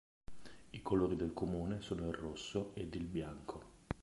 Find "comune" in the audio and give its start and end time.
1.31-1.79